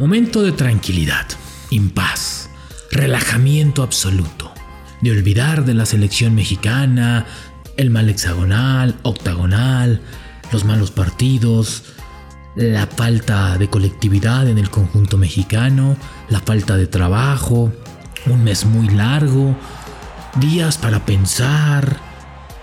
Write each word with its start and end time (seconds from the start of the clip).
Momento 0.00 0.40
de 0.40 0.52
tranquilidad, 0.52 1.26
impaz, 1.68 2.48
relajamiento 2.90 3.82
absoluto, 3.82 4.50
de 5.02 5.10
olvidar 5.10 5.66
de 5.66 5.74
la 5.74 5.84
selección 5.84 6.34
mexicana, 6.34 7.26
el 7.76 7.90
mal 7.90 8.08
hexagonal, 8.08 8.96
octagonal, 9.02 10.00
los 10.52 10.64
malos 10.64 10.90
partidos, 10.90 11.84
la 12.56 12.86
falta 12.86 13.58
de 13.58 13.68
colectividad 13.68 14.48
en 14.48 14.56
el 14.56 14.70
conjunto 14.70 15.18
mexicano, 15.18 15.98
la 16.30 16.40
falta 16.40 16.78
de 16.78 16.86
trabajo, 16.86 17.70
un 18.24 18.42
mes 18.42 18.64
muy 18.64 18.88
largo, 18.88 19.54
días 20.36 20.78
para 20.78 21.04
pensar, 21.04 21.98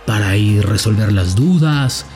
para 0.07 0.35
ir 0.37 0.65
resolver 0.65 1.13
las 1.13 1.35
dudas, 1.35 2.07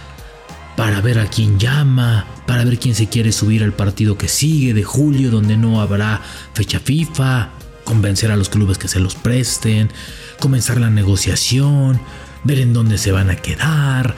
para 0.81 0.99
ver 0.99 1.19
a 1.19 1.27
quién 1.27 1.59
llama, 1.59 2.25
para 2.47 2.65
ver 2.65 2.79
quién 2.79 2.95
se 2.95 3.05
quiere 3.07 3.31
subir 3.31 3.63
al 3.63 3.71
partido 3.71 4.17
que 4.17 4.27
sigue 4.27 4.73
de 4.73 4.81
julio 4.81 5.29
donde 5.29 5.55
no 5.55 5.79
habrá 5.79 6.21
fecha 6.55 6.79
FIFA, 6.79 7.49
convencer 7.83 8.31
a 8.31 8.35
los 8.35 8.49
clubes 8.49 8.79
que 8.79 8.87
se 8.87 8.99
los 8.99 9.13
presten, 9.13 9.91
comenzar 10.39 10.79
la 10.79 10.89
negociación, 10.89 12.01
ver 12.43 12.57
en 12.57 12.73
dónde 12.73 12.97
se 12.97 13.11
van 13.11 13.29
a 13.29 13.35
quedar, 13.35 14.15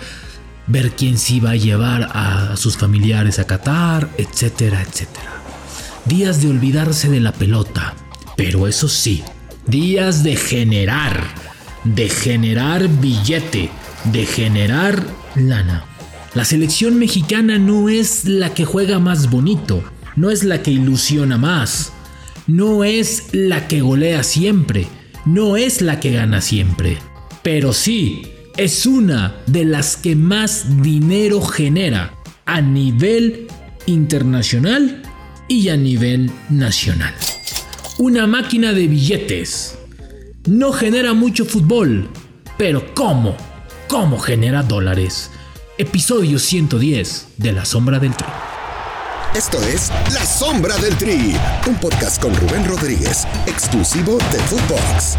ver 0.68 0.92
quién 0.92 1.18
sí 1.18 1.42
va 1.42 1.50
a 1.50 1.56
llevar 1.58 2.10
a 2.14 2.56
sus 2.56 2.78
familiares 2.78 3.40
a 3.40 3.46
Qatar, 3.46 4.10
etcétera, 4.18 4.82
etcétera. 4.84 5.34
Días 6.06 6.42
de 6.42 6.48
olvidarse 6.48 7.10
de 7.10 7.20
la 7.20 7.34
pelota, 7.34 7.94
pero 8.38 8.70
eso 8.70 8.88
sí, 8.88 9.22
días 9.68 10.24
de 10.24 10.38
generar, 10.38 11.26
de 11.84 12.08
generar 12.08 12.88
billete, 12.88 13.70
de 14.06 14.26
generar 14.26 15.04
lana. 15.36 15.88
La 16.36 16.46
selección 16.46 16.98
mexicana 16.98 17.60
no 17.60 17.90
es 17.90 18.26
la 18.26 18.56
que 18.56 18.66
juega 18.66 18.98
más 18.98 19.30
bonito, 19.30 19.84
no 20.16 20.32
es 20.32 20.44
la 20.44 20.64
que 20.64 20.72
ilusiona 20.72 21.38
más, 21.38 21.94
no 22.48 22.84
es 22.84 23.28
la 23.34 23.68
que 23.68 23.82
golea 23.82 24.24
siempre, 24.24 24.88
no 25.26 25.58
es 25.58 25.82
la 25.84 26.00
que 26.00 26.12
gana 26.12 26.42
siempre, 26.42 26.98
pero 27.44 27.72
sí 27.72 28.24
es 28.58 28.88
una 28.88 29.36
de 29.46 29.66
las 29.66 29.96
que 29.96 30.16
más 30.16 30.82
dinero 30.82 31.40
genera 31.40 32.16
a 32.46 32.62
nivel 32.62 33.48
internacional 33.86 35.04
y 35.48 35.70
a 35.70 35.78
nivel 35.78 36.32
nacional. 36.50 37.14
Una 38.00 38.26
máquina 38.26 38.74
de 38.74 38.88
billetes. 38.88 39.78
No 40.48 40.72
genera 40.72 41.14
mucho 41.14 41.46
fútbol, 41.46 42.10
pero 42.58 42.94
¿cómo? 42.96 43.38
¿Cómo 43.88 44.18
genera 44.18 44.64
dólares? 44.64 45.30
Episodio 45.80 46.38
110 46.38 47.30
de 47.38 47.52
La 47.52 47.66
Sombra 47.66 47.98
del 47.98 48.16
Tri. 48.16 48.28
Esto 49.36 49.60
es 49.64 49.90
La 50.14 50.24
Sombra 50.24 50.78
del 50.78 50.96
Tri, 50.98 51.36
un 51.68 51.76
podcast 51.78 52.22
con 52.22 52.36
Rubén 52.36 52.64
Rodríguez, 52.64 53.26
exclusivo 53.48 54.20
de 54.32 54.38
Footbox. 54.38 55.18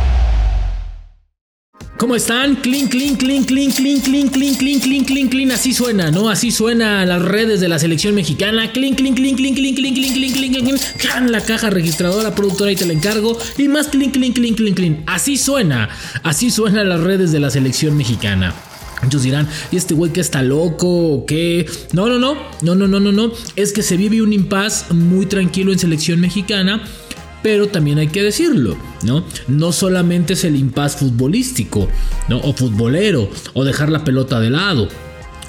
¿Cómo 1.96 2.14
están? 2.14 2.54
Clean, 2.54 2.86
clean, 2.86 3.16
clean, 3.16 3.42
clean, 3.42 3.72
clean, 3.72 4.00
clean, 4.00 4.28
clean, 4.28 4.54
clean, 4.54 4.80
clean, 4.80 5.04
clean, 5.04 5.28
clean. 5.28 5.50
Así 5.50 5.74
suena, 5.74 6.12
¿no? 6.12 6.30
Así 6.30 6.52
suena 6.52 7.04
las 7.04 7.20
redes 7.20 7.60
de 7.60 7.68
la 7.68 7.80
selección 7.80 8.14
mexicana. 8.14 8.70
Clean, 8.70 8.94
clean, 8.94 9.16
clean, 9.16 9.34
clean, 9.34 9.56
clean, 9.56 9.74
clean, 9.74 9.94
clean, 9.94 10.14
clean, 10.14 10.32
clean, 10.32 10.52
clean, 10.52 10.78
clean. 10.98 11.32
La 11.32 11.40
caja 11.40 11.70
registradora, 11.70 12.32
productora 12.32 12.70
y 12.70 12.76
te 12.76 12.86
la 12.86 12.92
encargo. 12.92 13.36
Y 13.58 13.66
más 13.66 13.88
clean, 13.88 14.12
clean, 14.12 14.32
clean, 14.32 14.54
clean, 14.54 14.74
clean. 14.74 15.02
Así 15.06 15.36
suena. 15.36 15.88
Así 16.22 16.52
suenan 16.52 16.88
las 16.88 17.00
redes 17.00 17.32
de 17.32 17.40
la 17.40 17.50
selección 17.50 17.96
mexicana. 17.96 18.54
Muchos 19.04 19.22
dirán, 19.22 19.48
¿y 19.70 19.76
este 19.76 19.94
güey 19.94 20.12
que 20.12 20.20
está 20.20 20.42
loco 20.42 20.88
o 20.88 21.26
qué? 21.26 21.66
No, 21.92 22.08
no, 22.08 22.18
no, 22.18 22.36
no, 22.62 22.74
no, 22.74 22.88
no, 22.88 23.00
no, 23.00 23.12
no. 23.12 23.32
Es 23.56 23.72
que 23.72 23.82
se 23.82 23.96
vive 23.96 24.22
un 24.22 24.32
impas 24.32 24.86
muy 24.92 25.26
tranquilo 25.26 25.72
en 25.72 25.78
selección 25.78 26.20
mexicana 26.20 26.82
pero 27.42 27.68
también 27.68 27.98
hay 27.98 28.08
que 28.08 28.22
decirlo, 28.22 28.74
¿no? 29.02 29.22
No 29.48 29.70
solamente 29.70 30.32
es 30.32 30.44
el 30.44 30.56
impas 30.56 30.96
futbolístico, 30.96 31.90
¿no? 32.26 32.38
O 32.38 32.54
futbolero, 32.54 33.30
o 33.52 33.64
dejar 33.64 33.90
la 33.90 34.02
pelota 34.02 34.40
de 34.40 34.48
lado. 34.48 34.88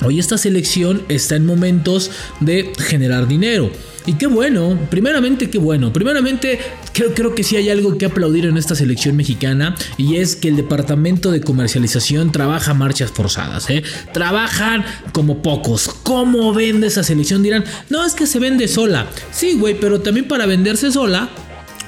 Hoy 0.04 0.20
esta 0.20 0.38
selección 0.38 1.04
está 1.10 1.36
en 1.36 1.46
momentos 1.46 2.12
de 2.40 2.72
generar 2.78 3.28
dinero. 3.28 3.72
Y 4.08 4.14
qué 4.14 4.28
bueno, 4.28 4.78
primeramente 4.90 5.50
qué 5.50 5.58
bueno. 5.58 5.92
Primeramente 5.92 6.60
creo, 6.94 7.14
creo 7.14 7.34
que 7.34 7.44
sí 7.44 7.56
hay 7.56 7.70
algo 7.70 7.98
que 7.98 8.06
aplaudir 8.06 8.46
en 8.46 8.58
esta 8.58 8.76
selección 8.76 9.16
mexicana 9.16 9.76
y 9.98 10.18
es 10.18 10.36
que 10.36 10.48
el 10.48 10.56
departamento 10.56 11.32
de 11.32 11.42
comercialización 11.42 12.32
trabaja 12.32 12.76
marchas 12.76 13.12
forzadas. 13.12 13.70
¿eh? 13.70 13.84
Trabajan 14.14 14.86
como 15.12 15.42
pocos. 15.42 15.90
¿Cómo 16.04 16.54
vende 16.54 16.88
esa 16.88 17.04
selección? 17.04 17.42
Dirán, 17.42 17.64
no 17.90 18.06
es 18.06 18.14
que 18.14 18.28
se 18.28 18.38
vende 18.38 18.68
sola. 18.68 19.08
Sí, 19.32 19.54
güey, 19.54 19.80
pero 19.80 20.02
también 20.02 20.28
para 20.28 20.46
venderse 20.46 20.92
sola 20.92 21.30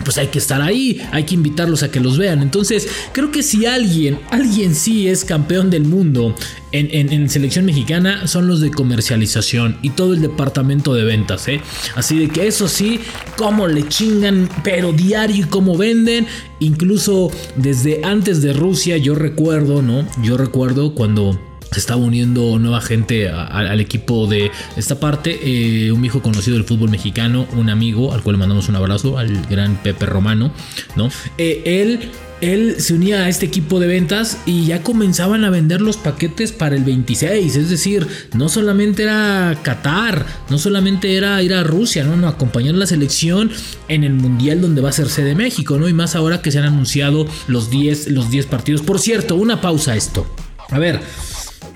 pues 0.07 0.17
hay 0.19 0.27
que 0.27 0.39
estar 0.39 0.61
ahí, 0.61 1.05
hay 1.11 1.25
que 1.25 1.35
invitarlos 1.35 1.83
a 1.83 1.91
que 1.91 1.99
los 1.99 2.17
vean. 2.17 2.41
Entonces, 2.41 2.87
creo 3.11 3.29
que 3.29 3.43
si 3.43 3.65
alguien, 3.65 4.21
alguien 4.31 4.73
sí 4.73 5.09
es 5.09 5.25
campeón 5.25 5.69
del 5.69 5.83
mundo 5.83 6.33
en, 6.71 7.29
selección 7.29 7.65
mexicana, 7.65 8.25
son 8.25 8.47
los 8.47 8.61
de 8.61 8.71
comercialización 8.71 9.77
y 9.81 9.89
todo 9.89 10.13
el 10.13 10.21
departamento 10.21 10.93
de 10.93 11.03
ventas, 11.03 11.49
¿eh? 11.49 11.59
Así 11.95 12.19
de 12.19 12.29
que 12.29 12.47
eso 12.47 12.69
sí, 12.69 13.01
cómo 13.35 13.67
le 13.67 13.85
chingan, 13.89 14.47
pero 14.63 14.93
diario 14.93 15.43
y 15.43 15.49
cómo 15.49 15.75
venden. 15.75 16.25
Incluso 16.61 17.29
desde 17.57 18.05
antes 18.05 18.41
de 18.41 18.53
Rusia, 18.53 18.95
yo 18.95 19.13
recuerdo, 19.13 19.81
¿no? 19.81 20.07
Yo 20.23 20.37
recuerdo 20.37 20.95
cuando 20.95 21.37
se 21.71 21.79
estaba 21.79 22.01
uniendo 22.01 22.59
nueva 22.59 22.81
gente 22.81 23.29
al 23.29 23.79
equipo 23.79 24.27
de 24.27 24.51
esta 24.75 24.99
parte. 24.99 25.39
Eh, 25.43 25.91
un 25.91 26.03
hijo 26.05 26.21
conocido 26.21 26.57
del 26.57 26.65
fútbol 26.65 26.89
mexicano, 26.89 27.47
un 27.53 27.69
amigo 27.69 28.13
al 28.13 28.21
cual 28.21 28.35
le 28.35 28.39
mandamos 28.39 28.69
un 28.69 28.75
abrazo, 28.75 29.17
al 29.17 29.45
gran 29.47 29.81
Pepe 29.81 30.05
Romano, 30.05 30.51
¿no? 30.95 31.09
Eh, 31.37 31.63
él 31.65 32.11
él 32.41 32.75
se 32.79 32.93
unía 32.93 33.23
a 33.23 33.29
este 33.29 33.47
equipo 33.47 33.79
de 33.79 33.87
ventas 33.87 34.37
y 34.45 34.65
ya 34.67 34.83
comenzaban 34.83 35.43
a 35.43 35.49
vender 35.49 35.81
los 35.81 35.97
paquetes 35.97 36.51
para 36.51 36.75
el 36.75 36.83
26. 36.83 37.55
Es 37.55 37.69
decir, 37.69 38.07
no 38.33 38.47
solamente 38.47 39.03
era 39.03 39.57
Qatar, 39.63 40.25
no 40.49 40.59
solamente 40.59 41.15
era 41.15 41.41
ir 41.41 41.53
a 41.53 41.63
Rusia, 41.63 42.03
no, 42.03 42.15
no, 42.15 42.27
acompañar 42.27 42.75
la 42.75 42.85
selección 42.85 43.49
en 43.87 44.03
el 44.03 44.13
mundial 44.13 44.61
donde 44.61 44.81
va 44.81 44.89
a 44.89 44.93
ser 44.93 45.09
sede 45.09 45.33
México, 45.33 45.79
¿no? 45.79 45.89
Y 45.89 45.93
más 45.93 46.15
ahora 46.15 46.41
que 46.41 46.51
se 46.51 46.59
han 46.59 46.65
anunciado 46.65 47.25
los 47.47 47.71
10 47.71 48.09
los 48.09 48.29
10 48.29 48.45
partidos. 48.45 48.81
Por 48.81 48.99
cierto, 48.99 49.35
una 49.35 49.59
pausa 49.59 49.95
esto. 49.95 50.27
A 50.69 50.79
ver, 50.79 50.99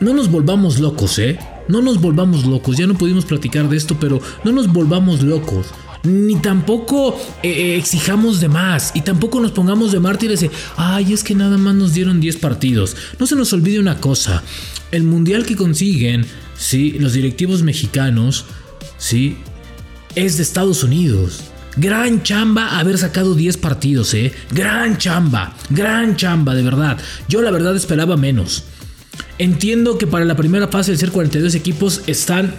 no 0.01 0.13
nos 0.13 0.29
volvamos 0.29 0.79
locos, 0.79 1.19
¿eh? 1.19 1.39
No 1.67 1.81
nos 1.81 2.01
volvamos 2.01 2.45
locos, 2.45 2.75
ya 2.75 2.88
no 2.88 2.95
pudimos 2.95 3.23
platicar 3.23 3.69
de 3.69 3.78
esto, 3.78 3.97
pero 4.00 4.19
no 4.44 4.51
nos 4.51 4.67
volvamos 4.67 5.22
locos. 5.22 5.67
Ni 6.03 6.35
tampoco 6.41 7.16
eh, 7.44 7.50
eh, 7.50 7.75
exijamos 7.78 8.39
de 8.39 8.50
más. 8.50 8.91
Y 8.95 9.01
tampoco 9.01 9.39
nos 9.39 9.51
pongamos 9.51 9.91
de 9.91 10.00
mártires 10.00 10.44
ay, 10.75 11.13
es 11.13 11.23
que 11.23 11.35
nada 11.35 11.57
más 11.59 11.75
nos 11.75 11.94
dieron 11.94 12.19
10 12.19 12.38
partidos. 12.38 12.97
No 13.19 13.28
se 13.28 13.35
nos 13.35 13.53
olvide 13.53 13.79
una 13.79 14.01
cosa. 14.01 14.41
El 14.91 15.03
mundial 15.03 15.45
que 15.45 15.56
consiguen, 15.56 16.25
¿sí? 16.57 16.97
Los 17.00 17.13
directivos 17.13 17.62
mexicanos, 17.62 18.45
¿sí? 18.97 19.38
Es 20.16 20.38
de 20.38 20.44
Estados 20.44 20.83
Unidos. 20.83 21.41
Gran 21.78 22.23
chamba 22.23 22.79
haber 22.79 22.97
sacado 22.97 23.35
10 23.35 23.57
partidos, 23.57 24.16
¿eh? 24.16 24.33
Gran 24.50 24.97
chamba, 24.97 25.56
gran 25.69 26.18
chamba, 26.18 26.56
de 26.56 26.63
verdad. 26.63 26.97
Yo 27.29 27.44
la 27.44 27.51
verdad 27.51 27.75
esperaba 27.75 28.18
menos. 28.18 28.66
Entiendo 29.41 29.97
que 29.97 30.06
para 30.06 30.24
la 30.24 30.35
primera 30.35 30.68
fase 30.68 30.91
del 30.91 31.00
ser 31.00 31.09
42 31.09 31.56
equipos 31.56 32.03
están 32.06 32.53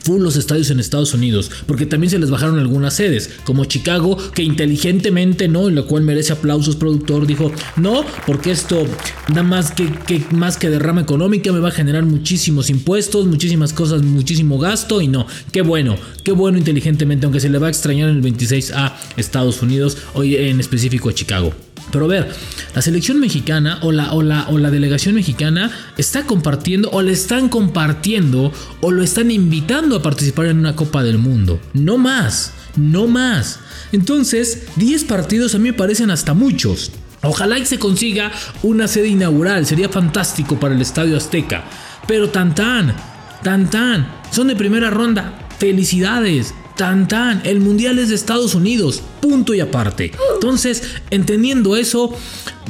full 0.00 0.22
los 0.22 0.36
estadios 0.36 0.70
en 0.70 0.80
Estados 0.80 1.14
Unidos, 1.14 1.50
porque 1.66 1.86
también 1.86 2.10
se 2.10 2.18
les 2.18 2.30
bajaron 2.30 2.58
algunas 2.58 2.94
sedes, 2.94 3.30
como 3.44 3.64
Chicago, 3.64 4.16
que 4.34 4.42
inteligentemente, 4.42 5.48
¿no? 5.48 5.68
En 5.68 5.74
lo 5.74 5.86
cual 5.86 6.02
merece 6.02 6.32
aplausos, 6.32 6.76
productor, 6.76 7.26
dijo, 7.26 7.52
no, 7.76 8.04
porque 8.26 8.50
esto 8.50 8.86
nada 9.28 9.42
más 9.42 9.72
que, 9.72 9.90
que, 10.06 10.24
más 10.30 10.56
que 10.56 10.70
derrama 10.70 11.02
económica, 11.02 11.52
me 11.52 11.60
va 11.60 11.68
a 11.68 11.72
generar 11.72 12.04
muchísimos 12.04 12.70
impuestos, 12.70 13.26
muchísimas 13.26 13.72
cosas, 13.72 14.02
muchísimo 14.02 14.58
gasto, 14.58 15.00
y 15.00 15.08
no, 15.08 15.26
qué 15.52 15.62
bueno, 15.62 15.96
qué 16.22 16.32
bueno 16.32 16.58
inteligentemente, 16.58 17.26
aunque 17.26 17.40
se 17.40 17.48
le 17.48 17.58
va 17.58 17.68
a 17.68 17.70
extrañar 17.70 18.08
en 18.08 18.16
el 18.16 18.22
26 18.22 18.72
a 18.72 18.98
Estados 19.16 19.62
Unidos, 19.62 19.98
hoy 20.14 20.36
en 20.36 20.60
específico 20.60 21.08
a 21.08 21.14
Chicago. 21.14 21.54
Pero 21.90 22.06
a 22.06 22.08
ver, 22.08 22.32
la 22.74 22.82
selección 22.82 23.20
mexicana 23.20 23.78
o 23.82 23.92
la, 23.92 24.14
o, 24.14 24.22
la, 24.22 24.48
o 24.48 24.58
la 24.58 24.70
delegación 24.70 25.14
mexicana 25.14 25.70
está 25.98 26.24
compartiendo 26.24 26.90
o 26.90 27.02
le 27.02 27.12
están 27.12 27.48
compartiendo 27.48 28.52
o 28.80 28.90
lo 28.90 29.02
están 29.02 29.30
invitando 29.30 29.73
a 29.74 30.02
participar 30.02 30.46
en 30.46 30.58
una 30.60 30.76
Copa 30.76 31.02
del 31.02 31.18
Mundo. 31.18 31.60
No 31.72 31.98
más, 31.98 32.52
no 32.76 33.08
más. 33.08 33.58
Entonces, 33.90 34.68
10 34.76 35.04
partidos 35.04 35.54
a 35.54 35.58
mí 35.58 35.70
me 35.70 35.72
parecen 35.72 36.12
hasta 36.12 36.32
muchos. 36.32 36.92
Ojalá 37.22 37.58
y 37.58 37.66
se 37.66 37.80
consiga 37.80 38.30
una 38.62 38.86
sede 38.86 39.08
inaugural, 39.08 39.66
sería 39.66 39.88
fantástico 39.88 40.60
para 40.60 40.74
el 40.74 40.80
Estadio 40.80 41.16
Azteca. 41.16 41.64
Pero 42.06 42.30
tan 42.30 42.54
tan, 42.54 42.94
tan 43.42 43.68
tan, 43.68 44.06
son 44.30 44.46
de 44.46 44.54
primera 44.54 44.90
ronda. 44.90 45.48
Felicidades, 45.58 46.54
Tan 46.76 47.06
tan, 47.06 47.40
el 47.44 47.60
mundial 47.60 48.00
es 48.00 48.08
de 48.08 48.16
Estados 48.16 48.56
Unidos, 48.56 49.00
punto 49.20 49.54
y 49.54 49.60
aparte. 49.60 50.10
Entonces, 50.34 50.82
entendiendo 51.10 51.76
eso, 51.76 52.12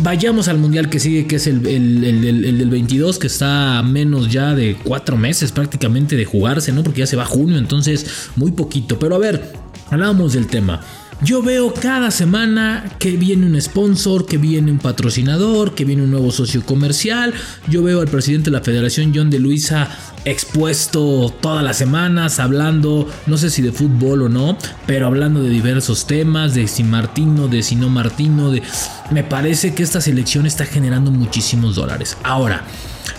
vayamos 0.00 0.48
al 0.48 0.58
mundial 0.58 0.90
que 0.90 1.00
sigue, 1.00 1.26
que 1.26 1.36
es 1.36 1.46
el, 1.46 1.62
del 1.62 2.68
22, 2.68 3.18
que 3.18 3.28
está 3.28 3.78
a 3.78 3.82
menos 3.82 4.30
ya 4.30 4.54
de 4.54 4.76
cuatro 4.84 5.16
meses 5.16 5.52
prácticamente 5.52 6.16
de 6.16 6.26
jugarse, 6.26 6.70
¿no? 6.72 6.82
Porque 6.82 7.00
ya 7.00 7.06
se 7.06 7.16
va 7.16 7.24
junio, 7.24 7.56
entonces 7.56 8.28
muy 8.36 8.52
poquito. 8.52 8.98
Pero 8.98 9.14
a 9.14 9.18
ver, 9.18 9.52
hablábamos 9.90 10.34
del 10.34 10.48
tema. 10.48 10.82
Yo 11.22 11.42
veo 11.42 11.72
cada 11.72 12.10
semana 12.10 12.84
que 12.98 13.12
viene 13.16 13.46
un 13.46 13.58
sponsor, 13.58 14.26
que 14.26 14.36
viene 14.36 14.70
un 14.70 14.78
patrocinador, 14.78 15.74
que 15.74 15.86
viene 15.86 16.02
un 16.02 16.10
nuevo 16.10 16.30
socio 16.30 16.62
comercial. 16.66 17.32
Yo 17.70 17.82
veo 17.82 18.02
al 18.02 18.08
presidente 18.08 18.50
de 18.50 18.56
la 18.58 18.62
federación, 18.62 19.12
John 19.14 19.30
de 19.30 19.38
Luisa, 19.38 19.88
expuesto 20.24 21.32
todas 21.40 21.62
las 21.62 21.76
semanas 21.76 22.40
hablando, 22.40 23.08
no 23.26 23.36
sé 23.36 23.50
si 23.50 23.62
de 23.62 23.72
fútbol 23.72 24.22
o 24.22 24.28
no, 24.28 24.56
pero 24.86 25.06
hablando 25.06 25.42
de 25.42 25.50
diversos 25.50 26.06
temas, 26.06 26.54
de 26.54 26.66
si 26.66 26.82
Martino, 26.82 27.48
de 27.48 27.62
si 27.62 27.76
no 27.76 27.88
Martino, 27.88 28.50
de... 28.50 28.62
Me 29.10 29.24
parece 29.24 29.74
que 29.74 29.82
esta 29.82 30.00
selección 30.00 30.46
está 30.46 30.64
generando 30.64 31.10
muchísimos 31.10 31.76
dólares. 31.76 32.16
Ahora, 32.22 32.64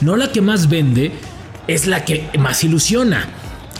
no 0.02 0.16
la 0.16 0.32
que 0.32 0.42
más 0.42 0.68
vende, 0.68 1.14
es 1.68 1.88
la 1.88 2.06
que 2.06 2.30
más 2.40 2.64
ilusiona. 2.64 3.28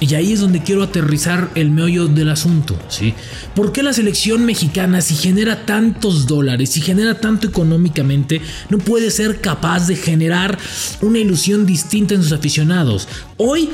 Y 0.02 0.14
ahí 0.14 0.34
es 0.34 0.42
donde 0.42 0.62
quiero 0.62 0.84
aterrizar 0.84 1.50
el 1.56 1.72
meollo 1.72 2.08
del 2.08 2.30
asunto, 2.30 2.78
¿sí? 2.90 3.14
¿Por 3.56 3.72
qué 3.72 3.82
la 3.82 3.94
selección 3.94 4.46
mexicana, 4.46 5.02
si 5.02 5.16
genera 5.16 5.66
tantos 5.66 6.28
dólares, 6.28 6.72
si 6.72 6.82
genera 6.82 7.20
tanto 7.20 7.48
económicamente, 7.48 8.42
no 8.70 8.78
puede 8.78 9.10
ser 9.10 9.40
capaz 9.40 9.88
de 9.88 9.96
generar 9.96 10.58
una 11.02 11.20
ilusión 11.20 11.66
distinta 11.66 12.14
en 12.14 12.24
sus 12.24 12.34
aficionados? 12.34 13.08
Hoy 13.38 13.70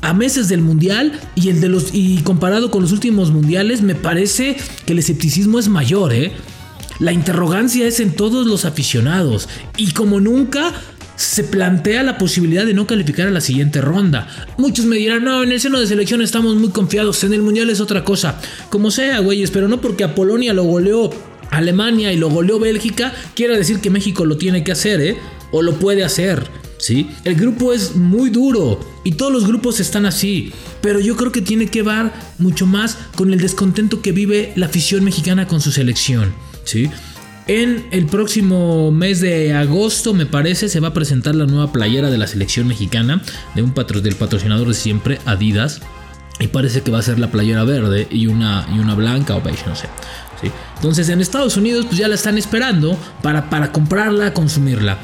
a 0.00 0.12
meses 0.12 0.48
del 0.48 0.60
mundial 0.60 1.18
y 1.34 1.48
el 1.48 1.60
de 1.60 1.68
los 1.70 1.94
y 1.94 2.18
comparado 2.18 2.70
con 2.70 2.82
los 2.82 2.92
últimos 2.92 3.30
mundiales 3.30 3.80
me 3.80 3.94
parece 3.94 4.56
que 4.84 4.92
el 4.92 4.98
escepticismo 4.98 5.58
es 5.58 5.68
mayor, 5.68 6.12
¿eh? 6.12 6.32
La 7.00 7.12
interrogancia 7.12 7.86
es 7.86 7.98
en 8.00 8.14
todos 8.14 8.46
los 8.46 8.64
aficionados 8.64 9.48
y 9.76 9.92
como 9.92 10.20
nunca 10.20 10.72
se 11.16 11.44
plantea 11.44 12.02
la 12.02 12.18
posibilidad 12.18 12.66
de 12.66 12.74
no 12.74 12.86
calificar 12.86 13.28
a 13.28 13.30
la 13.30 13.40
siguiente 13.40 13.80
ronda. 13.80 14.26
Muchos 14.58 14.84
me 14.86 14.96
dirán, 14.96 15.24
no, 15.24 15.42
en 15.42 15.52
el 15.52 15.60
seno 15.60 15.80
de 15.80 15.86
selección 15.86 16.22
estamos 16.22 16.56
muy 16.56 16.70
confiados, 16.70 17.22
en 17.24 17.32
el 17.32 17.42
Mundial 17.42 17.70
es 17.70 17.80
otra 17.80 18.04
cosa. 18.04 18.40
Como 18.70 18.90
sea, 18.90 19.20
güeyes, 19.20 19.50
pero 19.50 19.68
no 19.68 19.80
porque 19.80 20.04
a 20.04 20.14
Polonia 20.14 20.52
lo 20.52 20.64
goleó 20.64 21.10
Alemania 21.50 22.12
y 22.12 22.16
lo 22.16 22.30
goleó 22.30 22.58
Bélgica, 22.58 23.12
quiere 23.34 23.56
decir 23.56 23.80
que 23.80 23.90
México 23.90 24.24
lo 24.24 24.36
tiene 24.36 24.64
que 24.64 24.72
hacer, 24.72 25.00
¿eh? 25.00 25.16
O 25.52 25.62
lo 25.62 25.74
puede 25.78 26.04
hacer. 26.04 26.64
¿Sí? 26.76 27.08
El 27.24 27.36
grupo 27.36 27.72
es 27.72 27.94
muy 27.96 28.28
duro 28.28 28.78
y 29.04 29.12
todos 29.12 29.32
los 29.32 29.46
grupos 29.46 29.80
están 29.80 30.04
así, 30.04 30.52
pero 30.82 31.00
yo 31.00 31.16
creo 31.16 31.32
que 31.32 31.40
tiene 31.40 31.68
que 31.68 31.82
ver 31.82 32.10
mucho 32.38 32.66
más 32.66 32.98
con 33.16 33.32
el 33.32 33.40
descontento 33.40 34.02
que 34.02 34.12
vive 34.12 34.52
la 34.56 34.66
afición 34.66 35.02
mexicana 35.02 35.46
con 35.46 35.62
su 35.62 35.72
selección, 35.72 36.34
¿sí? 36.64 36.90
En 37.46 37.86
el 37.90 38.06
próximo 38.06 38.90
mes 38.90 39.20
de 39.20 39.52
agosto, 39.52 40.14
me 40.14 40.24
parece, 40.24 40.70
se 40.70 40.80
va 40.80 40.88
a 40.88 40.94
presentar 40.94 41.34
la 41.34 41.44
nueva 41.44 41.72
playera 41.72 42.10
de 42.10 42.16
la 42.16 42.26
selección 42.26 42.66
mexicana 42.66 43.20
de 43.54 43.62
un 43.62 43.74
del 43.74 44.16
patrocinador 44.16 44.68
de 44.68 44.74
siempre, 44.74 45.18
Adidas. 45.26 45.82
Y 46.40 46.48
parece 46.48 46.80
que 46.80 46.90
va 46.90 46.98
a 46.98 47.02
ser 47.02 47.18
la 47.18 47.30
playera 47.30 47.64
verde 47.64 48.08
y 48.10 48.26
una, 48.28 48.66
y 48.74 48.78
una 48.78 48.94
blanca 48.94 49.36
o 49.36 49.42
beige, 49.42 49.64
no 49.66 49.76
sé. 49.76 49.88
Entonces 50.76 51.08
en 51.08 51.20
Estados 51.20 51.56
Unidos 51.56 51.86
pues 51.86 51.98
ya 51.98 52.08
la 52.08 52.14
están 52.14 52.38
esperando 52.38 52.98
para, 53.22 53.48
para 53.50 53.72
comprarla, 53.72 54.34
consumirla. 54.34 54.98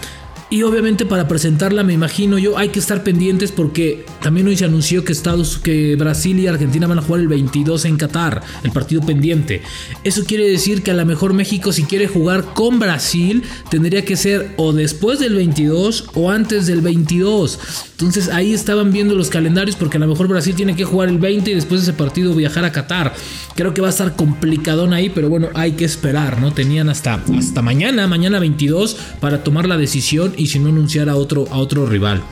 Y 0.53 0.65
obviamente 0.65 1.07
para 1.07 1.29
presentarla, 1.29 1.85
me 1.85 1.93
imagino 1.93 2.37
yo, 2.37 2.59
hay 2.59 2.71
que 2.71 2.81
estar 2.81 3.05
pendientes 3.05 3.53
porque 3.53 4.05
también 4.21 4.49
hoy 4.49 4.57
se 4.57 4.65
anunció 4.65 5.05
que 5.05 5.13
Estados, 5.13 5.59
que 5.59 5.95
Brasil 5.95 6.41
y 6.41 6.49
Argentina 6.49 6.89
van 6.89 6.99
a 6.99 7.03
jugar 7.03 7.21
el 7.21 7.29
22 7.29 7.85
en 7.85 7.97
Qatar, 7.97 8.43
el 8.65 8.73
partido 8.73 9.01
pendiente. 9.01 9.63
Eso 10.03 10.25
quiere 10.25 10.49
decir 10.49 10.83
que 10.83 10.91
a 10.91 10.95
lo 10.95 11.07
mejor 11.07 11.35
México 11.35 11.71
si 11.73 11.85
quiere 11.85 12.09
jugar 12.09 12.53
con 12.53 12.81
Brasil 12.81 13.45
tendría 13.71 14.05
que 14.05 14.17
ser 14.17 14.53
o 14.57 14.73
después 14.73 15.21
del 15.21 15.37
22 15.37 16.07
o 16.15 16.33
antes 16.33 16.67
del 16.67 16.81
22. 16.81 17.61
Entonces 17.93 18.29
ahí 18.29 18.53
estaban 18.53 18.91
viendo 18.93 19.15
los 19.15 19.29
calendarios 19.29 19.77
porque 19.77 19.99
a 19.99 20.01
lo 20.01 20.09
mejor 20.09 20.27
Brasil 20.27 20.57
tiene 20.57 20.75
que 20.75 20.85
jugar 20.85 21.11
el 21.11 21.19
20 21.19 21.49
y 21.49 21.55
después 21.55 21.83
de 21.83 21.91
ese 21.91 21.97
partido 21.97 22.35
viajar 22.35 22.65
a 22.65 22.73
Qatar. 22.73 23.15
Creo 23.55 23.73
que 23.73 23.83
va 23.83 23.87
a 23.87 23.91
estar 23.91 24.17
complicadón 24.17 24.95
ahí, 24.95 25.11
pero 25.11 25.29
bueno, 25.29 25.49
hay 25.55 25.73
que 25.73 25.85
esperar, 25.85 26.41
¿no? 26.41 26.53
Tenían 26.53 26.89
hasta, 26.89 27.23
hasta 27.39 27.63
mañana, 27.63 28.09
mañana 28.09 28.41
22 28.41 28.97
para 29.21 29.45
tomar 29.45 29.69
la 29.69 29.77
decisión 29.77 30.33
y 30.41 30.47
si 30.47 30.59
no 30.59 30.71
anunciar 30.71 31.09
a 31.11 31.17
otro, 31.17 31.47
a 31.51 31.59
otro 31.59 31.87
rival. 31.87 32.23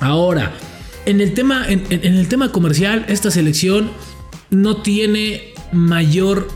Ahora, 0.00 0.52
en 1.06 1.20
el, 1.22 1.32
tema, 1.32 1.66
en, 1.68 1.86
el 1.90 2.28
tema 2.28 2.52
comercial, 2.52 3.06
esta 3.08 3.30
selección 3.30 3.90
no 4.50 4.82
tiene 4.82 5.54
mayor 5.72 6.48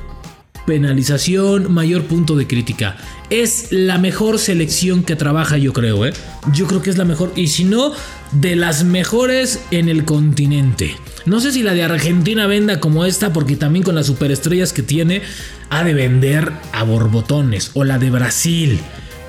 penalización, 0.67 1.73
mayor 1.73 2.05
punto 2.05 2.37
de 2.37 2.47
crítica. 2.47 2.99
Es 3.31 3.69
la 3.71 3.97
mejor 3.97 4.39
selección 4.39 5.05
que 5.05 5.17
trabaja, 5.17 5.57
yo 5.57 5.73
creo, 5.73 6.05
¿eh? 6.05 6.13
Yo 6.53 6.67
creo 6.67 6.83
que 6.83 6.91
es 6.91 6.99
la 6.99 7.07
mejor, 7.07 7.33
y 7.35 7.49
si 7.49 7.65
no, 7.65 7.93
de 8.33 8.55
las 8.55 8.85
mejores 8.85 9.61
en 9.71 9.89
el 9.89 10.05
continente. 10.05 10.95
No 11.25 11.41
sé 11.41 11.51
si 11.51 11.63
la 11.63 11.73
de 11.73 11.83
Argentina 11.83 12.47
venda 12.47 12.79
como 12.79 13.07
esta, 13.07 13.33
porque 13.33 13.57
también 13.57 13.85
con 13.85 13.95
las 13.95 14.07
superestrellas 14.07 14.75
que 14.75 14.83
tiene, 14.83 15.23
ha 15.71 15.83
de 15.83 15.95
vender 15.95 16.53
a 16.73 16.83
borbotones. 16.83 17.71
O 17.73 17.85
la 17.85 17.99
de 17.99 18.11
Brasil. 18.11 18.79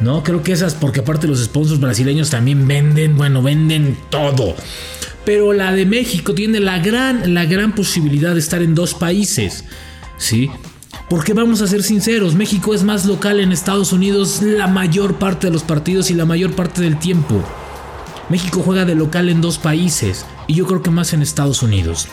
¿No? 0.04 0.24
Creo 0.24 0.44
que 0.44 0.52
esas, 0.52 0.76
porque 0.76 1.00
aparte 1.00 1.28
los 1.28 1.44
sponsors 1.44 1.80
brasileños 1.80 2.30
también 2.30 2.68
venden, 2.68 3.18
bueno, 3.18 3.42
venden 3.42 3.98
todo. 4.10 4.56
Pero 5.26 5.54
la 5.54 5.72
de 5.72 5.86
México 5.86 6.34
tiene 6.34 6.60
la 6.60 6.80
gran, 6.80 7.34
la 7.34 7.46
gran 7.46 7.74
posibilidad 7.74 8.34
de 8.34 8.40
estar 8.40 8.62
en 8.62 8.76
dos 8.76 8.94
países, 8.94 9.64
¿sí? 10.18 10.50
Porque 11.10 11.34
vamos 11.34 11.62
a 11.62 11.68
ser 11.68 11.84
sinceros, 11.84 12.36
México 12.36 12.74
es 12.74 12.84
más 12.84 13.06
local 13.06 13.40
en 13.40 13.52
Estados 13.52 13.94
Unidos 13.94 14.42
la 14.42 14.68
mayor 14.68 15.16
parte 15.16 15.48
de 15.48 15.54
los 15.54 15.64
partidos 15.64 16.12
y 16.12 16.14
la 16.14 16.26
mayor 16.26 16.54
parte 16.54 16.82
del 16.82 17.00
tiempo. 17.00 17.44
México 18.30 18.62
juega 18.64 18.86
de 18.86 18.96
local 18.96 19.30
en 19.30 19.42
dos 19.42 19.58
países 19.58 20.26
y 20.48 20.56
yo 20.56 20.66
creo 20.66 20.82
que 20.82 20.90
más 20.90 21.14
en 21.14 21.22
Estados 21.22 21.62
Unidos. 21.62 22.08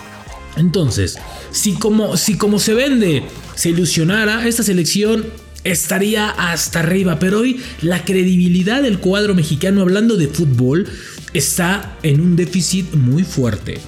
Entonces, 0.57 1.19
si 1.51 1.75
como, 1.75 2.17
si 2.17 2.37
como 2.37 2.59
se 2.59 2.75
vende, 2.75 3.25
se 3.55 3.71
ilusionara, 3.71 4.47
esta 4.47 4.63
selección 4.63 5.27
estaría 5.65 6.31
hasta 6.31 6.81
arriba. 6.81 7.19
Pero 7.19 7.41
hoy 7.41 7.61
la 7.83 8.05
credibilidad 8.05 8.83
del 8.83 8.99
cuadro 8.99 9.35
mexicano 9.35 9.83
hablando 9.83 10.17
de 10.17 10.29
fútbol 10.29 10.87
está 11.33 11.97
en 12.03 12.21
un 12.21 12.37
déficit 12.37 12.95
muy 12.95 13.25
fuerte. 13.25 13.79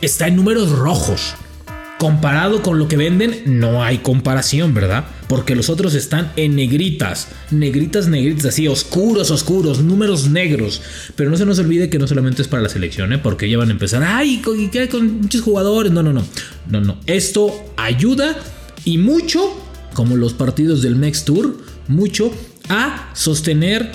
Está 0.00 0.28
en 0.28 0.36
números 0.36 0.70
rojos. 0.70 1.34
Comparado 1.98 2.60
con 2.60 2.78
lo 2.78 2.88
que 2.88 2.98
venden, 2.98 3.42
no 3.46 3.82
hay 3.82 3.98
comparación, 3.98 4.74
¿verdad? 4.74 5.06
Porque 5.28 5.56
los 5.56 5.70
otros 5.70 5.94
están 5.94 6.30
en 6.36 6.54
negritas, 6.54 7.28
negritas, 7.50 8.06
negritas, 8.06 8.44
así, 8.44 8.68
oscuros, 8.68 9.30
oscuros, 9.30 9.82
números 9.82 10.28
negros. 10.28 10.82
Pero 11.16 11.30
no 11.30 11.38
se 11.38 11.46
nos 11.46 11.58
olvide 11.58 11.88
que 11.88 11.98
no 11.98 12.06
solamente 12.06 12.42
es 12.42 12.48
para 12.48 12.62
la 12.62 12.68
selección, 12.68 13.14
¿eh? 13.14 13.18
Porque 13.18 13.48
ya 13.48 13.56
van 13.56 13.70
a 13.70 13.72
empezar, 13.72 14.02
ay, 14.02 14.42
¿qué 14.70 14.90
con 14.90 15.22
muchos 15.22 15.40
jugadores? 15.40 15.90
No, 15.90 16.02
no, 16.02 16.12
no. 16.12 16.22
No, 16.68 16.82
no. 16.82 16.98
Esto 17.06 17.64
ayuda 17.78 18.36
y 18.84 18.98
mucho 18.98 19.65
como 19.96 20.18
los 20.18 20.34
partidos 20.34 20.82
del 20.82 20.94
Mex 20.94 21.24
Tour, 21.24 21.56
mucho 21.88 22.30
a 22.68 23.10
sostener 23.14 23.90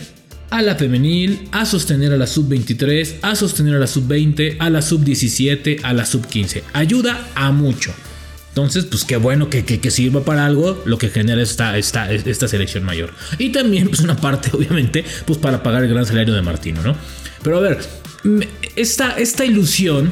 a 0.50 0.64
la 0.64 0.74
femenil, 0.74 1.48
a 1.52 1.64
sostener 1.64 2.12
a 2.12 2.18
la 2.18 2.26
sub-23, 2.26 3.18
a 3.22 3.36
sostener 3.36 3.76
a 3.76 3.78
la 3.78 3.86
sub-20, 3.86 4.56
a 4.58 4.72
la 4.72 4.82
sub-17, 4.82 5.82
a 5.84 5.94
la 5.94 6.08
sub-15. 6.08 6.64
Ayuda 6.74 7.30
a 7.36 7.52
mucho. 7.52 7.94
Entonces, 8.50 8.86
pues 8.86 9.06
qué 9.06 9.18
bueno 9.18 9.48
que, 9.52 9.92
sirva 9.92 10.26
para 10.26 10.48
algo 10.48 10.82
lo 10.86 10.98
que 10.98 11.10
genera 11.10 11.40
esta, 11.40 11.78
esta, 11.78 12.12
esta 12.12 12.48
selección 12.48 12.84
mayor. 12.84 13.14
Y 13.38 13.50
también, 13.50 13.88
pues 13.88 14.00
una 14.00 14.18
parte, 14.18 14.50
obviamente, 14.54 15.06
pues 15.28 15.38
para 15.38 15.62
pagar 15.62 15.84
el 15.84 15.90
gran 15.92 16.08
salario 16.08 16.34
de 16.34 16.42
Martino, 16.42 16.82
¿no? 16.82 16.96
Pero 17.44 17.58
a 17.58 17.62
ver, 17.62 17.78
esta, 18.76 19.12
esta 19.20 19.46
ilusión, 19.46 20.10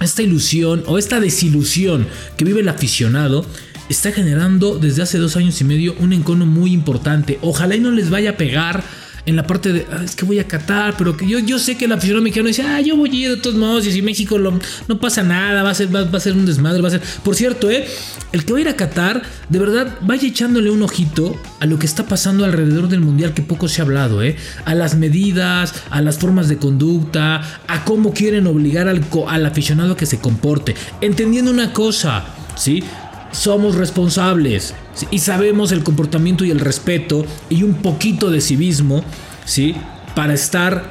esta 0.00 0.22
ilusión 0.22 0.84
o 0.86 0.98
esta 0.98 1.18
desilusión 1.18 2.06
que 2.36 2.44
vive 2.44 2.60
el 2.60 2.68
aficionado 2.68 3.44
está 3.88 4.12
generando 4.12 4.78
desde 4.78 5.02
hace 5.02 5.18
dos 5.18 5.36
años 5.36 5.60
y 5.60 5.64
medio 5.64 5.94
un 5.98 6.12
encono 6.12 6.46
muy 6.46 6.72
importante. 6.72 7.38
Ojalá 7.42 7.76
y 7.76 7.80
no 7.80 7.90
les 7.90 8.10
vaya 8.10 8.30
a 8.30 8.36
pegar 8.36 8.82
en 9.26 9.34
la 9.34 9.46
parte 9.46 9.72
de, 9.72 9.86
ah, 9.90 10.02
es 10.04 10.14
que 10.14 10.24
voy 10.24 10.38
a 10.38 10.46
Qatar, 10.46 10.94
pero 10.96 11.16
que 11.16 11.26
yo, 11.26 11.40
yo 11.40 11.58
sé 11.58 11.76
que 11.76 11.86
el 11.86 11.92
aficionado 11.92 12.22
mexicano 12.22 12.46
dice, 12.46 12.62
ah, 12.62 12.80
yo 12.80 12.96
voy 12.96 13.10
a 13.10 13.14
ir 13.14 13.30
de 13.30 13.36
todos 13.36 13.56
modos, 13.56 13.84
y 13.86 13.92
si 13.92 14.00
México 14.00 14.38
no 14.38 15.00
pasa 15.00 15.24
nada, 15.24 15.64
va 15.64 15.70
a, 15.70 15.74
ser, 15.74 15.94
va, 15.94 16.02
a 16.16 16.20
ser 16.20 16.34
un 16.34 16.46
desmadre, 16.46 16.80
va 16.80 16.88
a 16.88 16.92
ser... 16.92 17.02
Por 17.24 17.34
cierto, 17.34 17.68
eh, 17.68 17.86
el 18.30 18.44
que 18.44 18.52
va 18.52 18.58
a 18.58 18.62
ir 18.62 18.68
a 18.68 18.76
Qatar, 18.76 19.22
de 19.48 19.58
verdad, 19.58 19.98
vaya 20.02 20.28
echándole 20.28 20.70
un 20.70 20.82
ojito 20.82 21.36
a 21.58 21.66
lo 21.66 21.78
que 21.78 21.86
está 21.86 22.06
pasando 22.06 22.44
alrededor 22.44 22.88
del 22.88 23.00
Mundial, 23.00 23.34
que 23.34 23.42
poco 23.42 23.66
se 23.68 23.82
ha 23.82 23.84
hablado, 23.84 24.22
eh, 24.22 24.36
a 24.64 24.74
las 24.76 24.96
medidas, 24.96 25.74
a 25.90 26.00
las 26.02 26.18
formas 26.18 26.48
de 26.48 26.58
conducta, 26.58 27.42
a 27.66 27.84
cómo 27.84 28.14
quieren 28.14 28.46
obligar 28.46 28.86
al, 28.86 29.04
al 29.28 29.46
aficionado 29.46 29.94
a 29.94 29.96
que 29.96 30.06
se 30.06 30.20
comporte, 30.20 30.76
entendiendo 31.00 31.50
una 31.50 31.72
cosa, 31.72 32.24
¿sí? 32.56 32.84
Somos 33.32 33.74
responsables 33.74 34.74
y 35.10 35.18
sabemos 35.18 35.72
el 35.72 35.82
comportamiento 35.82 36.44
y 36.44 36.50
el 36.50 36.60
respeto 36.60 37.24
y 37.48 37.62
un 37.62 37.74
poquito 37.74 38.30
de 38.30 38.40
civismo, 38.40 39.04
¿sí? 39.44 39.74
Para 40.14 40.34
estar 40.34 40.88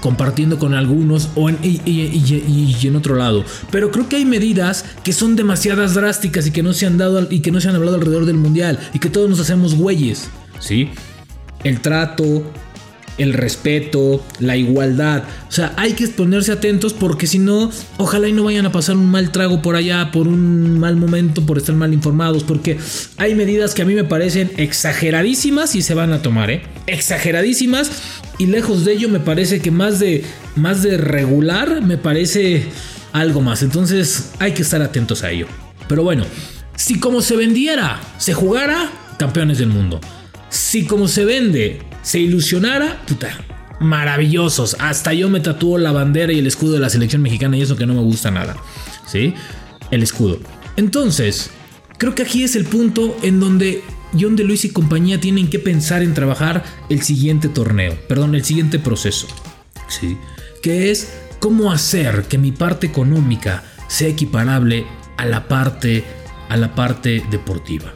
compartiendo 0.00 0.58
con 0.58 0.74
algunos 0.74 1.28
o 1.34 1.50
en, 1.50 1.58
y, 1.62 2.76
en 2.82 2.96
otro 2.96 3.14
lado. 3.16 3.44
Pero 3.70 3.90
creo 3.90 4.08
que 4.08 4.16
hay 4.16 4.24
medidas 4.24 4.84
que 5.04 5.12
son 5.12 5.36
demasiadas 5.36 5.94
drásticas 5.94 6.46
y 6.46 6.50
que 6.50 6.62
no 6.62 6.72
se 6.72 6.86
han 6.86 6.98
dado 6.98 7.26
y 7.30 7.40
que 7.40 7.50
no 7.50 7.60
se 7.60 7.68
han 7.68 7.76
hablado 7.76 7.96
alrededor 7.96 8.24
del 8.24 8.36
mundial 8.36 8.78
y 8.92 8.98
que 8.98 9.10
todos 9.10 9.28
nos 9.28 9.40
hacemos 9.40 9.74
güeyes, 9.74 10.30
¿sí? 10.58 10.90
El 11.64 11.80
trato, 11.80 12.42
el 13.18 13.32
respeto, 13.32 14.24
la 14.38 14.56
igualdad. 14.56 15.24
O 15.48 15.52
sea, 15.52 15.72
hay 15.76 15.92
que 15.92 16.08
ponerse 16.08 16.52
atentos 16.52 16.92
porque 16.92 17.26
si 17.26 17.38
no, 17.38 17.70
ojalá 17.98 18.28
y 18.28 18.32
no 18.32 18.44
vayan 18.44 18.66
a 18.66 18.72
pasar 18.72 18.96
un 18.96 19.10
mal 19.10 19.32
trago 19.32 19.62
por 19.62 19.76
allá, 19.76 20.10
por 20.10 20.28
un 20.28 20.78
mal 20.78 20.96
momento, 20.96 21.44
por 21.44 21.58
estar 21.58 21.74
mal 21.74 21.92
informados, 21.92 22.44
porque 22.44 22.78
hay 23.16 23.34
medidas 23.34 23.74
que 23.74 23.82
a 23.82 23.84
mí 23.84 23.94
me 23.94 24.04
parecen 24.04 24.50
exageradísimas 24.56 25.74
y 25.74 25.82
se 25.82 25.94
van 25.94 26.12
a 26.12 26.22
tomar, 26.22 26.50
¿eh? 26.50 26.62
Exageradísimas 26.86 27.90
y 28.38 28.46
lejos 28.46 28.84
de 28.84 28.94
ello 28.94 29.08
me 29.08 29.20
parece 29.20 29.60
que 29.60 29.70
más 29.70 29.98
de, 29.98 30.24
más 30.56 30.82
de 30.82 30.96
regular 30.96 31.82
me 31.82 31.98
parece 31.98 32.64
algo 33.12 33.40
más. 33.40 33.62
Entonces 33.62 34.32
hay 34.38 34.52
que 34.52 34.62
estar 34.62 34.82
atentos 34.82 35.22
a 35.22 35.30
ello. 35.30 35.46
Pero 35.88 36.02
bueno, 36.02 36.24
si 36.76 36.98
como 36.98 37.20
se 37.20 37.36
vendiera, 37.36 38.00
se 38.18 38.34
jugara, 38.34 38.90
campeones 39.18 39.58
del 39.58 39.68
mundo. 39.68 40.00
Si 40.48 40.86
como 40.86 41.08
se 41.08 41.24
vende, 41.24 41.80
se 42.02 42.18
ilusionara, 42.18 43.00
puta, 43.06 43.30
maravillosos. 43.80 44.76
Hasta 44.78 45.12
yo 45.12 45.28
me 45.28 45.40
tatúo 45.40 45.78
la 45.78 45.92
bandera 45.92 46.32
y 46.32 46.38
el 46.38 46.46
escudo 46.46 46.74
de 46.74 46.80
la 46.80 46.90
selección 46.90 47.22
mexicana 47.22 47.56
y 47.56 47.62
eso 47.62 47.76
que 47.76 47.86
no 47.86 47.94
me 47.94 48.02
gusta 48.02 48.30
nada. 48.30 48.56
¿Sí? 49.06 49.34
El 49.90 50.02
escudo. 50.02 50.40
Entonces, 50.76 51.50
creo 51.98 52.14
que 52.14 52.22
aquí 52.22 52.42
es 52.42 52.56
el 52.56 52.64
punto 52.64 53.16
en 53.22 53.40
donde 53.40 53.82
John 54.18 54.36
de 54.36 54.44
Luis 54.44 54.64
y 54.64 54.70
compañía 54.70 55.20
tienen 55.20 55.48
que 55.48 55.58
pensar 55.58 56.02
en 56.02 56.14
trabajar 56.14 56.64
el 56.88 57.02
siguiente 57.02 57.48
torneo, 57.48 57.96
perdón, 58.08 58.34
el 58.34 58.44
siguiente 58.44 58.78
proceso. 58.78 59.26
¿Sí? 59.88 60.16
Que 60.62 60.90
es 60.90 61.12
cómo 61.38 61.72
hacer 61.72 62.24
que 62.24 62.38
mi 62.38 62.52
parte 62.52 62.86
económica 62.86 63.64
sea 63.88 64.08
equiparable 64.08 64.86
a 65.16 65.26
la 65.26 65.48
parte 65.48 66.04
a 66.48 66.56
la 66.56 66.74
parte 66.74 67.22
deportiva 67.30 67.94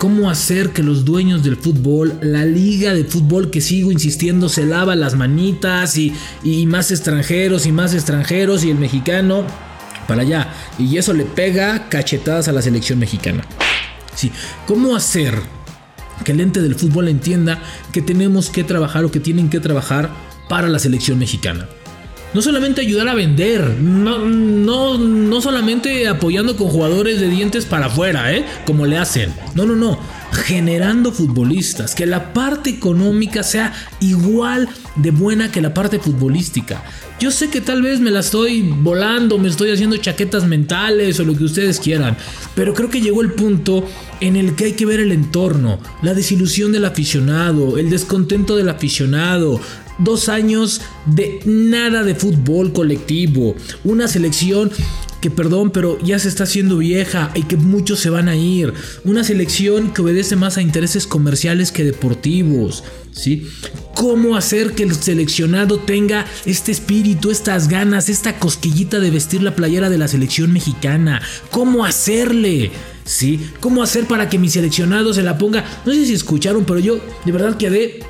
cómo 0.00 0.30
hacer 0.30 0.70
que 0.70 0.82
los 0.82 1.04
dueños 1.04 1.42
del 1.42 1.58
fútbol, 1.58 2.18
la 2.22 2.46
liga 2.46 2.94
de 2.94 3.04
fútbol 3.04 3.50
que 3.50 3.60
sigo 3.60 3.92
insistiendo 3.92 4.48
se 4.48 4.64
lava 4.64 4.96
las 4.96 5.14
manitas 5.14 5.98
y, 5.98 6.14
más 6.66 6.90
extranjeros 6.90 7.66
y 7.66 7.72
más 7.72 7.92
extranjeros 7.92 8.64
y 8.64 8.70
el 8.70 8.78
mexicano 8.78 9.44
para 10.08 10.22
allá. 10.22 10.54
Y 10.78 10.96
eso 10.96 11.12
le 11.12 11.26
pega 11.26 11.90
cachetadas 11.90 12.48
a 12.48 12.52
la 12.52 12.62
selección 12.62 12.98
mexicana. 12.98 13.44
Sí, 14.14 14.32
¿cómo 14.66 14.96
hacer 14.96 15.38
que 16.24 16.32
el 16.32 16.40
ente 16.40 16.62
del 16.62 16.76
fútbol 16.76 17.08
entienda 17.08 17.62
que 17.92 18.00
tenemos 18.00 18.48
que 18.48 18.64
trabajar 18.64 19.04
o 19.04 19.10
que 19.10 19.20
tienen 19.20 19.50
que 19.50 19.60
trabajar 19.60 20.08
para 20.48 20.68
la 20.68 20.78
selección 20.78 21.18
mexicana? 21.18 21.68
No 22.32 22.42
solamente 22.42 22.80
ayudar 22.80 23.08
a 23.08 23.14
vender, 23.14 23.76
no, 23.80 24.18
no, 24.18 24.98
no 24.98 25.40
solamente 25.40 26.08
apoyando 26.08 26.56
con 26.56 26.68
jugadores 26.68 27.20
de 27.20 27.28
dientes 27.28 27.64
para 27.64 27.86
afuera, 27.86 28.32
¿eh? 28.32 28.44
Como 28.64 28.86
le 28.86 28.98
hacen. 28.98 29.32
No, 29.54 29.66
no, 29.66 29.74
no. 29.74 29.98
Generando 30.32 31.10
futbolistas, 31.10 31.94
que 31.94 32.06
la 32.06 32.32
parte 32.32 32.70
económica 32.70 33.42
sea 33.42 33.72
igual 33.98 34.68
de 34.94 35.10
buena 35.10 35.50
que 35.50 35.60
la 35.60 35.74
parte 35.74 35.98
futbolística. 35.98 36.84
Yo 37.20 37.30
sé 37.30 37.50
que 37.50 37.60
tal 37.60 37.82
vez 37.82 38.00
me 38.00 38.10
la 38.10 38.20
estoy 38.20 38.62
volando, 38.62 39.36
me 39.36 39.48
estoy 39.48 39.70
haciendo 39.70 39.98
chaquetas 39.98 40.46
mentales 40.46 41.20
o 41.20 41.24
lo 41.24 41.36
que 41.36 41.44
ustedes 41.44 41.78
quieran, 41.78 42.16
pero 42.54 42.72
creo 42.72 42.88
que 42.88 43.02
llegó 43.02 43.20
el 43.20 43.32
punto 43.32 43.86
en 44.20 44.36
el 44.36 44.54
que 44.54 44.64
hay 44.64 44.72
que 44.72 44.86
ver 44.86 45.00
el 45.00 45.12
entorno, 45.12 45.80
la 46.00 46.14
desilusión 46.14 46.72
del 46.72 46.86
aficionado, 46.86 47.76
el 47.76 47.90
descontento 47.90 48.56
del 48.56 48.70
aficionado, 48.70 49.60
dos 50.00 50.28
años 50.28 50.80
de 51.06 51.40
nada 51.44 52.02
de 52.02 52.14
fútbol 52.14 52.72
colectivo, 52.72 53.54
una 53.84 54.08
selección 54.08 54.70
que 55.20 55.30
perdón, 55.30 55.70
pero 55.70 55.98
ya 56.00 56.18
se 56.18 56.28
está 56.28 56.44
haciendo 56.44 56.78
vieja 56.78 57.30
y 57.34 57.42
que 57.42 57.56
muchos 57.56 58.00
se 58.00 58.10
van 58.10 58.28
a 58.28 58.36
ir. 58.36 58.72
Una 59.04 59.22
selección 59.22 59.92
que 59.92 60.02
obedece 60.02 60.34
más 60.34 60.56
a 60.56 60.62
intereses 60.62 61.06
comerciales 61.06 61.72
que 61.72 61.84
deportivos. 61.84 62.84
¿sí? 63.12 63.46
¿Cómo 63.94 64.36
hacer 64.36 64.72
que 64.72 64.82
el 64.82 64.94
seleccionado 64.94 65.78
tenga 65.78 66.26
este 66.46 66.72
espíritu, 66.72 67.30
estas 67.30 67.68
ganas, 67.68 68.08
esta 68.08 68.38
cosquillita 68.38 68.98
de 68.98 69.10
vestir 69.10 69.42
la 69.42 69.54
playera 69.54 69.90
de 69.90 69.98
la 69.98 70.08
selección 70.08 70.52
mexicana? 70.52 71.20
¿Cómo 71.50 71.84
hacerle? 71.84 72.70
¿Sí? 73.04 73.40
¿Cómo 73.60 73.82
hacer 73.82 74.06
para 74.06 74.28
que 74.28 74.38
mi 74.38 74.48
seleccionado 74.48 75.12
se 75.12 75.22
la 75.22 75.36
ponga? 75.36 75.64
No 75.84 75.92
sé 75.92 76.06
si 76.06 76.14
escucharon, 76.14 76.64
pero 76.64 76.78
yo 76.78 76.98
de 77.24 77.32
verdad 77.32 77.58
quedé 77.58 78.00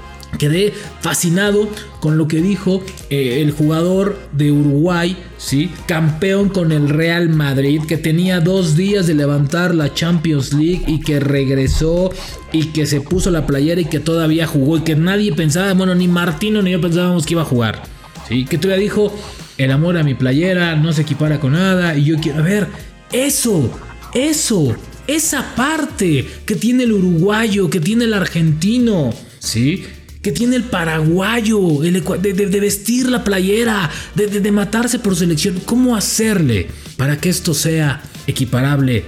Quedé 0.40 0.72
fascinado 1.02 1.68
con 2.00 2.16
lo 2.16 2.26
que 2.26 2.40
dijo 2.40 2.82
eh, 3.10 3.42
el 3.42 3.50
jugador 3.50 4.18
de 4.32 4.50
Uruguay, 4.50 5.14
¿sí? 5.36 5.70
campeón 5.84 6.48
con 6.48 6.72
el 6.72 6.88
Real 6.88 7.28
Madrid, 7.28 7.82
que 7.86 7.98
tenía 7.98 8.40
dos 8.40 8.74
días 8.74 9.06
de 9.06 9.12
levantar 9.12 9.74
la 9.74 9.92
Champions 9.92 10.54
League 10.54 10.84
y 10.86 11.00
que 11.00 11.20
regresó 11.20 12.10
y 12.52 12.68
que 12.68 12.86
se 12.86 13.02
puso 13.02 13.30
la 13.30 13.46
playera 13.46 13.82
y 13.82 13.84
que 13.84 14.00
todavía 14.00 14.46
jugó 14.46 14.78
y 14.78 14.80
que 14.80 14.96
nadie 14.96 15.34
pensaba, 15.34 15.74
bueno, 15.74 15.94
ni 15.94 16.08
Martino 16.08 16.62
ni 16.62 16.70
yo 16.70 16.80
pensábamos 16.80 17.26
que 17.26 17.34
iba 17.34 17.42
a 17.42 17.44
jugar. 17.44 17.82
¿sí? 18.26 18.46
Que 18.46 18.56
todavía 18.56 18.82
dijo, 18.82 19.14
el 19.58 19.70
amor 19.70 19.98
a 19.98 20.02
mi 20.02 20.14
playera 20.14 20.74
no 20.74 20.94
se 20.94 21.02
equipara 21.02 21.38
con 21.38 21.52
nada 21.52 21.98
y 21.98 22.04
yo 22.04 22.16
quiero 22.18 22.42
ver 22.42 22.66
eso, 23.12 23.70
eso, 24.14 24.74
esa 25.06 25.54
parte 25.54 26.26
que 26.46 26.54
tiene 26.54 26.84
el 26.84 26.92
uruguayo, 26.92 27.68
que 27.68 27.78
tiene 27.78 28.04
el 28.04 28.14
argentino, 28.14 29.12
¿sí? 29.38 29.84
Que 30.22 30.32
tiene 30.32 30.56
el 30.56 30.64
paraguayo, 30.64 31.60
de, 31.80 32.60
vestir 32.60 33.08
la 33.08 33.24
playera, 33.24 33.90
de, 34.14 34.52
matarse 34.52 34.98
por 34.98 35.16
selección. 35.16 35.60
¿Cómo 35.64 35.96
hacerle 35.96 36.68
para 36.96 37.18
que 37.18 37.30
esto 37.30 37.54
sea 37.54 38.02
equiparable 38.26 39.04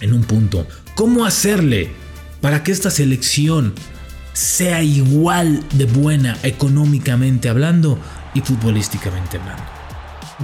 en 0.00 0.12
un 0.12 0.24
punto? 0.24 0.66
¿Cómo 0.94 1.24
hacerle 1.24 1.90
para 2.40 2.64
que 2.64 2.72
esta 2.72 2.90
selección 2.90 3.74
sea 4.32 4.82
igual 4.82 5.62
de 5.74 5.86
buena 5.86 6.36
económicamente 6.42 7.48
hablando 7.48 7.98
y 8.34 8.40
futbolísticamente 8.40 9.38
hablando? 9.38 9.62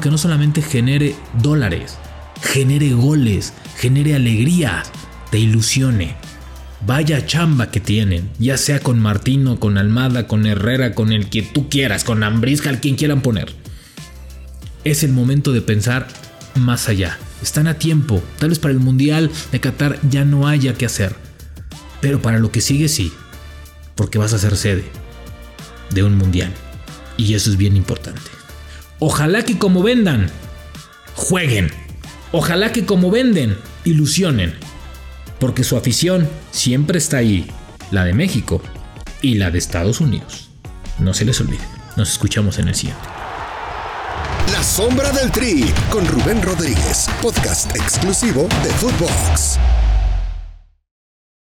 Que 0.00 0.10
no 0.10 0.18
solamente 0.18 0.62
genere 0.62 1.16
dólares, 1.42 1.98
genere 2.40 2.92
goles, 2.92 3.54
genere 3.76 4.14
alegría, 4.14 4.84
te 5.30 5.38
ilusione 5.38 6.21
Vaya 6.84 7.24
chamba 7.24 7.70
que 7.70 7.78
tienen, 7.78 8.28
ya 8.40 8.56
sea 8.56 8.80
con 8.80 8.98
Martino, 8.98 9.60
con 9.60 9.78
Almada, 9.78 10.26
con 10.26 10.46
Herrera, 10.46 10.94
con 10.94 11.12
el 11.12 11.30
que 11.30 11.42
tú 11.42 11.68
quieras, 11.68 12.02
con 12.02 12.24
Ambrisca, 12.24 12.70
al 12.70 12.80
quien 12.80 12.96
quieran 12.96 13.22
poner. 13.22 13.52
Es 14.82 15.04
el 15.04 15.12
momento 15.12 15.52
de 15.52 15.62
pensar 15.62 16.08
más 16.56 16.88
allá. 16.88 17.18
Están 17.40 17.68
a 17.68 17.74
tiempo. 17.74 18.20
Tal 18.38 18.48
vez 18.48 18.58
para 18.58 18.74
el 18.74 18.80
Mundial 18.80 19.30
de 19.52 19.60
Qatar 19.60 19.98
ya 20.10 20.24
no 20.24 20.48
haya 20.48 20.74
que 20.74 20.86
hacer. 20.86 21.14
Pero 22.00 22.20
para 22.20 22.40
lo 22.40 22.50
que 22.50 22.60
sigue 22.60 22.88
sí. 22.88 23.12
Porque 23.94 24.18
vas 24.18 24.32
a 24.32 24.38
ser 24.38 24.56
sede 24.56 24.84
de 25.90 26.02
un 26.02 26.16
Mundial. 26.16 26.52
Y 27.16 27.34
eso 27.34 27.48
es 27.48 27.56
bien 27.56 27.76
importante. 27.76 28.22
Ojalá 28.98 29.44
que 29.44 29.56
como 29.56 29.84
vendan, 29.84 30.28
jueguen. 31.14 31.70
Ojalá 32.32 32.72
que 32.72 32.84
como 32.84 33.12
venden, 33.12 33.56
ilusionen 33.84 34.54
porque 35.42 35.64
su 35.64 35.76
afición 35.76 36.28
siempre 36.52 36.98
está 36.98 37.16
ahí, 37.16 37.50
la 37.90 38.04
de 38.04 38.12
México 38.12 38.62
y 39.22 39.34
la 39.34 39.50
de 39.50 39.58
Estados 39.58 40.00
Unidos. 40.00 40.50
No 41.00 41.14
se 41.14 41.24
les 41.24 41.40
olvide, 41.40 41.66
nos 41.96 42.12
escuchamos 42.12 42.60
en 42.60 42.68
el 42.68 42.76
siguiente. 42.76 43.02
La 44.52 44.62
sombra 44.62 45.10
del 45.10 45.32
tri 45.32 45.64
con 45.90 46.06
Rubén 46.06 46.40
Rodríguez, 46.42 47.08
podcast 47.20 47.74
exclusivo 47.74 48.46
de 48.62 48.70
Footbox. 48.70 49.51